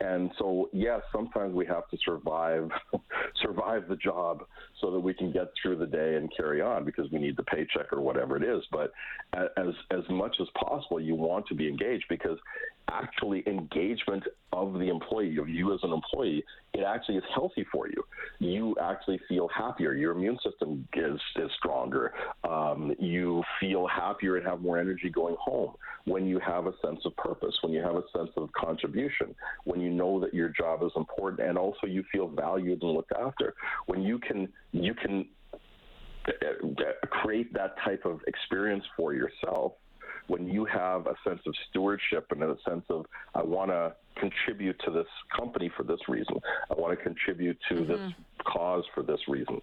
And 0.00 0.30
so, 0.38 0.70
yes, 0.72 1.00
sometimes 1.12 1.54
we 1.54 1.66
have 1.66 1.88
to 1.90 1.98
survive 2.04 2.70
survive 3.42 3.86
the 3.88 3.96
job 3.96 4.44
so 4.80 4.90
that 4.90 4.98
we 4.98 5.12
can 5.12 5.30
get 5.30 5.48
through 5.60 5.76
the 5.76 5.86
day 5.86 6.16
and 6.16 6.30
carry 6.34 6.62
on 6.62 6.84
because 6.84 7.10
we 7.12 7.18
need 7.18 7.36
the 7.36 7.42
paycheck 7.42 7.92
or 7.92 8.00
whatever 8.00 8.36
it 8.36 8.42
is. 8.42 8.62
But 8.72 8.92
as 9.34 9.74
as 9.90 10.08
much 10.08 10.36
as 10.40 10.46
possible, 10.58 11.00
you 11.00 11.14
want 11.14 11.46
to 11.48 11.54
be 11.54 11.68
engaged 11.68 12.06
because 12.08 12.38
actually 12.92 13.42
engagement 13.46 14.24
of 14.52 14.74
the 14.74 14.88
employee, 14.88 15.36
of 15.38 15.48
you 15.48 15.72
as 15.72 15.80
an 15.82 15.92
employee, 15.92 16.44
it 16.74 16.82
actually 16.82 17.16
is 17.16 17.24
healthy 17.34 17.64
for 17.72 17.88
you. 17.88 18.02
You 18.38 18.76
actually 18.80 19.20
feel 19.28 19.48
happier. 19.48 19.92
Your 19.94 20.12
immune 20.12 20.38
system 20.44 20.86
is, 20.94 21.20
is 21.36 21.50
stronger. 21.58 22.12
Um, 22.48 22.94
you 22.98 23.42
feel 23.60 23.86
happier 23.86 24.36
and 24.36 24.46
have 24.46 24.60
more 24.60 24.78
energy 24.78 25.08
going 25.10 25.36
home 25.38 25.74
when 26.04 26.26
you 26.26 26.38
have 26.40 26.66
a 26.66 26.72
sense 26.84 27.00
of 27.04 27.16
purpose, 27.16 27.56
when 27.62 27.72
you 27.72 27.82
have 27.82 27.96
a 27.96 28.02
sense 28.16 28.30
of 28.36 28.50
contribution, 28.52 29.34
when 29.64 29.80
you 29.80 29.90
know 29.90 30.18
that 30.20 30.34
your 30.34 30.48
job 30.48 30.82
is 30.82 30.92
important, 30.96 31.48
and 31.48 31.58
also 31.58 31.86
you 31.86 32.04
feel 32.10 32.28
valued 32.28 32.82
and 32.82 32.92
looked 32.92 33.12
after. 33.12 33.54
When 33.86 34.02
you 34.02 34.18
can 34.18 34.48
you 34.72 34.94
can 34.94 35.26
uh, 36.26 36.32
uh, 36.62 37.06
create 37.08 37.52
that 37.54 37.76
type 37.84 38.04
of 38.04 38.20
experience 38.26 38.84
for 38.96 39.14
yourself 39.14 39.72
when 40.26 40.48
you 40.48 40.64
have 40.64 41.06
a 41.06 41.14
sense 41.26 41.40
of 41.46 41.54
stewardship 41.68 42.26
and 42.30 42.42
a 42.42 42.56
sense 42.68 42.84
of 42.88 43.06
I 43.34 43.42
want 43.42 43.70
to 43.70 43.94
contribute 44.16 44.80
to 44.84 44.90
this 44.90 45.06
company 45.34 45.70
for 45.76 45.82
this 45.82 46.00
reason, 46.08 46.36
I 46.70 46.74
want 46.74 46.96
to 46.96 47.02
contribute 47.02 47.58
to 47.68 47.74
mm-hmm. 47.74 47.90
this 47.90 48.12
cause 48.44 48.84
for 48.94 49.02
this 49.02 49.20
reason, 49.28 49.60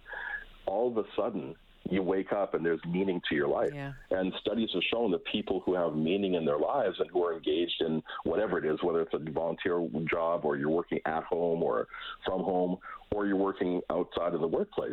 all 0.66 0.88
of 0.88 0.96
a 0.98 1.04
sudden 1.16 1.54
you 1.90 2.02
wake 2.02 2.32
up 2.32 2.54
and 2.54 2.64
there's 2.64 2.80
meaning 2.86 3.20
to 3.28 3.34
your 3.34 3.48
life. 3.48 3.70
Yeah. 3.74 3.92
And 4.10 4.32
studies 4.40 4.68
have 4.74 4.82
shown 4.92 5.10
that 5.12 5.24
people 5.24 5.62
who 5.64 5.74
have 5.74 5.94
meaning 5.94 6.34
in 6.34 6.44
their 6.44 6.58
lives 6.58 6.96
and 6.98 7.08
who 7.10 7.24
are 7.24 7.34
engaged 7.34 7.80
in 7.80 8.02
whatever 8.24 8.58
it 8.58 8.66
is, 8.66 8.78
whether 8.82 9.00
it's 9.00 9.14
a 9.14 9.30
volunteer 9.30 9.86
job 10.10 10.44
or 10.44 10.56
you're 10.56 10.68
working 10.68 11.00
at 11.06 11.24
home 11.24 11.62
or 11.62 11.86
from 12.26 12.42
home 12.42 12.76
or 13.12 13.26
you're 13.26 13.36
working 13.36 13.80
outside 13.90 14.34
of 14.34 14.40
the 14.40 14.46
workplace, 14.46 14.92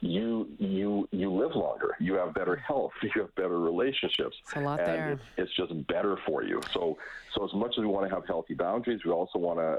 you 0.00 0.48
you 0.58 1.08
you 1.10 1.32
live 1.32 1.54
longer. 1.54 1.96
You 2.00 2.14
have 2.14 2.34
better 2.34 2.56
hmm. 2.56 2.62
health. 2.62 2.92
You 3.02 3.22
have 3.22 3.34
better 3.34 3.58
relationships. 3.58 4.36
It's 4.44 4.56
a 4.56 4.60
lot 4.60 4.80
and 4.80 4.88
there. 4.88 5.10
It's, 5.12 5.22
it's 5.36 5.56
just 5.56 5.86
better 5.88 6.16
for 6.26 6.42
you. 6.42 6.60
So 6.72 6.96
so 7.34 7.44
as 7.44 7.52
much 7.54 7.74
as 7.76 7.78
we 7.78 7.86
want 7.86 8.08
to 8.08 8.14
have 8.14 8.26
healthy 8.26 8.54
boundaries, 8.54 9.00
we 9.04 9.10
also 9.10 9.38
want 9.38 9.58
to 9.58 9.78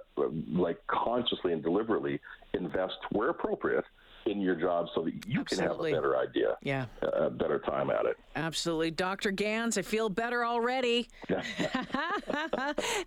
like 0.51 0.77
consciously 0.87 1.53
and 1.53 1.63
deliberately 1.63 2.19
invest 2.53 2.97
where 3.11 3.29
appropriate 3.29 3.85
in 4.25 4.41
your 4.41 4.55
job 4.55 4.87
so 4.93 5.03
that 5.03 5.13
you 5.27 5.41
Absolutely. 5.41 5.91
can 5.91 5.95
have 5.95 5.99
a 6.05 6.07
better 6.07 6.17
idea, 6.17 6.57
Yeah. 6.61 6.85
a 7.01 7.29
better 7.29 7.59
time 7.59 7.89
at 7.89 8.05
it. 8.05 8.17
Absolutely. 8.35 8.91
Dr. 8.91 9.31
Gans, 9.31 9.77
I 9.77 9.81
feel 9.81 10.09
better 10.09 10.45
already. 10.45 11.09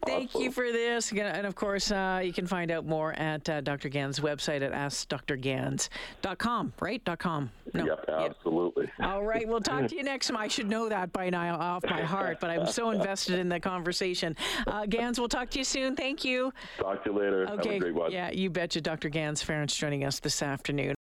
Thank 0.07 0.35
you 0.35 0.51
for 0.51 0.71
this. 0.71 1.13
And 1.13 1.47
of 1.47 1.55
course, 1.55 1.91
uh, 1.91 2.21
you 2.23 2.33
can 2.33 2.47
find 2.47 2.71
out 2.71 2.87
more 2.87 3.13
at 3.15 3.49
uh, 3.49 3.61
Dr. 3.61 3.89
Gans' 3.89 4.21
website 4.21 4.63
at 4.63 4.73
AskDrGans.com, 4.73 6.73
right? 6.81 7.19
.com. 7.19 7.51
No. 7.73 7.87
Yep, 7.87 8.05
absolutely. 8.09 8.91
All 9.01 9.25
right. 9.25 9.49
We'll 9.49 9.61
talk 9.61 9.89
to 9.89 9.97
you 9.97 10.03
next 10.13 10.29
time. 10.29 10.37
I 10.37 10.49
should 10.49 10.69
know 10.69 10.89
that 10.89 11.13
by 11.13 11.31
now 11.31 11.57
off 11.59 11.83
by 11.83 12.03
heart, 12.03 12.39
but 12.41 12.51
I'm 12.51 12.67
so 12.67 12.91
invested 12.91 13.39
in 13.39 13.49
the 13.49 13.61
conversation. 13.61 14.37
Uh, 14.67 14.87
Gans, 14.87 15.19
we'll 15.19 15.29
talk 15.29 15.51
to 15.51 15.59
you 15.59 15.65
soon. 15.65 15.97
Thank 15.97 16.25
you. 16.25 16.53
Talk 16.79 17.05
to 17.05 17.11
you 17.11 17.19
later. 17.19 17.49
Okay. 17.49 17.75
Have 17.75 17.77
a 17.77 17.79
great 17.81 17.95
one. 17.95 18.13
Yeah, 18.13 18.31
you 18.31 18.51
betcha. 18.51 18.81
Dr. 18.81 19.09
Gans 19.09 19.43
Ference 19.43 19.77
joining 19.77 20.05
us 20.05 20.21
this 20.21 20.43
afternoon. 20.43 20.93